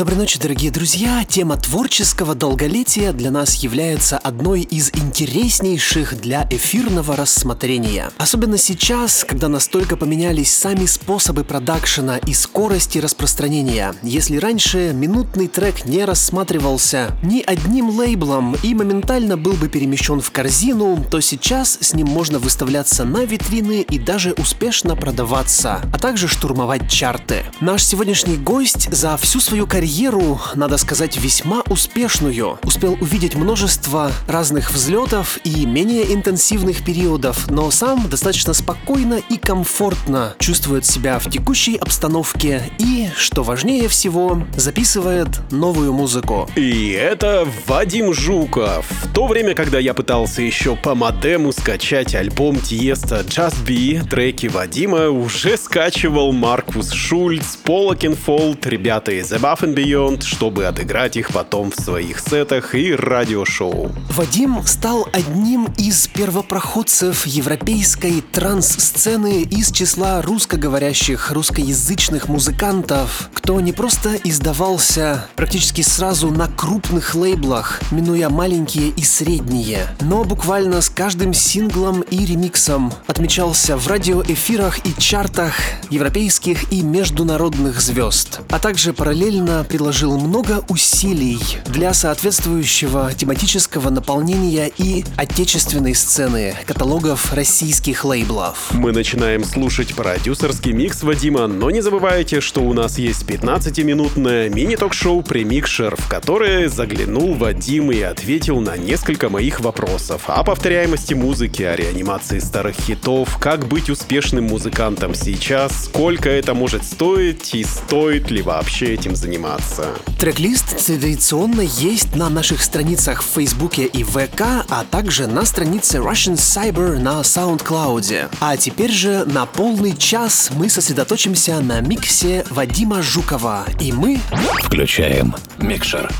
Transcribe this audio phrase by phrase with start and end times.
[0.00, 1.26] Доброй ночи, дорогие друзья!
[1.28, 8.10] Тема творческого долголетия для нас является одной из интереснейших для эфирного рассмотрения.
[8.16, 13.94] Особенно сейчас, когда настолько поменялись сами способы продакшена и скорости распространения.
[14.02, 20.30] Если раньше минутный трек не рассматривался ни одним лейблом и моментально был бы перемещен в
[20.30, 26.26] корзину, то сейчас с ним можно выставляться на витрины и даже успешно продаваться, а также
[26.26, 27.44] штурмовать чарты.
[27.60, 32.60] Наш сегодняшний гость за всю свою карьеру карьеру, надо сказать, весьма успешную.
[32.62, 40.34] Успел увидеть множество разных взлетов и менее интенсивных периодов, но сам достаточно спокойно и комфортно
[40.38, 46.48] чувствует себя в текущей обстановке и, что важнее всего, записывает новую музыку.
[46.54, 48.86] И это Вадим Жуков.
[49.02, 54.46] В то время, когда я пытался еще по модему скачать альбом Тиеста Just Be, треки
[54.46, 61.32] Вадима уже скачивал Маркус Шульц, Пола Кенфолд, ребята из Above and Beyond, чтобы отыграть их
[61.32, 63.90] потом в своих сетах и радиошоу.
[64.14, 74.16] Вадим стал одним из первопроходцев европейской транс-сцены из числа русскоговорящих, русскоязычных музыкантов, кто не просто
[74.22, 82.02] издавался практически сразу на крупных лейблах, минуя маленькие и средние, но буквально с каждым синглом
[82.02, 85.54] и ремиксом отмечался в радиоэфирах и чартах
[85.88, 95.04] европейских и международных звезд, а также параллельно приложил много усилий для соответствующего тематического наполнения и
[95.16, 98.72] отечественной сцены каталогов российских лейблов.
[98.72, 105.22] Мы начинаем слушать продюсерский микс Вадима, но не забывайте, что у нас есть 15-минутное мини-ток-шоу
[105.22, 111.76] «Премикшер», в которое заглянул Вадим и ответил на несколько моих вопросов о повторяемости музыки, о
[111.76, 118.42] реанимации старых хитов, как быть успешным музыкантом сейчас, сколько это может стоить и стоит ли
[118.42, 119.88] вообще этим заниматься заниматься.
[120.18, 126.34] Трек-лист традиционно есть на наших страницах в Фейсбуке и ВК, а также на странице Russian
[126.34, 128.28] Cyber на SoundCloud.
[128.40, 133.64] А теперь же на полный час мы сосредоточимся на миксе Вадима Жукова.
[133.80, 134.20] И мы...
[134.62, 136.10] Включаем микшер.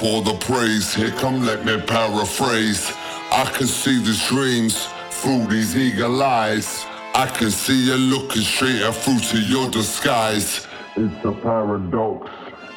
[0.00, 0.94] Up all the praise.
[0.94, 2.92] Here come, let me paraphrase.
[3.32, 6.84] I can see the dreams through these eagle eyes.
[7.14, 10.66] I can see you looking straight at through to your disguise.
[10.96, 12.30] It's a paradox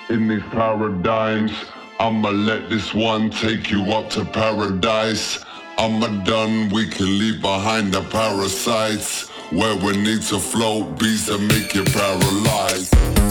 [0.10, 1.54] in these paradigms.
[2.00, 5.44] I'ma let this one take you up to paradise.
[5.78, 9.30] I'ma done, we can leave behind the parasites.
[9.52, 13.23] Where we need to float beats and make you paralyzed.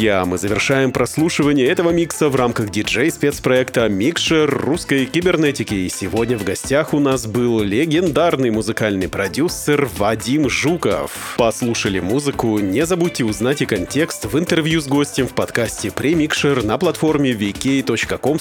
[0.00, 5.74] Друзья, мы завершаем прослушивание этого микса в рамках диджей-спецпроекта «Микшер русской кибернетики».
[5.74, 11.34] И сегодня в гостях у нас был легендарный музыкальный продюсер Вадим Жуков.
[11.36, 16.78] Послушали музыку, не забудьте узнать и контекст в интервью с гостем в подкасте «Премикшер» на
[16.78, 18.38] платформе vk.com.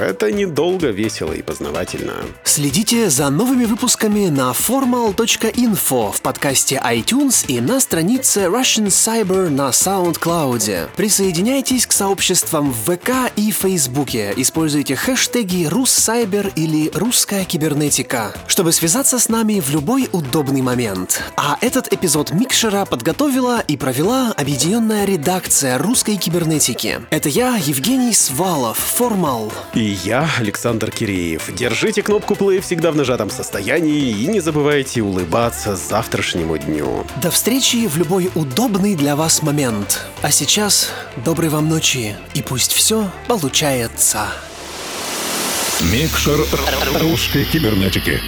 [0.00, 2.14] Это недолго, весело и познавательно.
[2.44, 9.68] Следите за новыми выпусками на formal.info в подкасте iTunes и на странице Russian Cyber на
[9.68, 10.29] SoundCloud.
[10.94, 14.32] Присоединяйтесь к сообществам в ВК и Фейсбуке.
[14.36, 21.20] Используйте хэштеги «Руссайбер» или «Русская кибернетика», чтобы связаться с нами в любой удобный момент.
[21.36, 27.00] А этот эпизод Микшера подготовила и провела объединенная редакция русской кибернетики.
[27.10, 29.52] Это я, Евгений Свалов, Формал.
[29.74, 31.52] И я, Александр Киреев.
[31.52, 37.04] Держите кнопку play всегда в нажатом состоянии и не забывайте улыбаться завтрашнему дню.
[37.20, 40.06] До встречи в любой удобный для вас момент.
[40.22, 40.90] А сейчас
[41.24, 44.28] доброй вам ночи и пусть все получается.
[45.80, 46.40] Микшер
[47.00, 48.20] русской кибернетики.